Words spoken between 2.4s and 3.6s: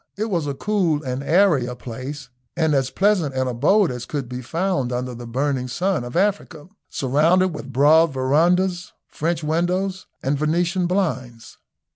and as pleasant an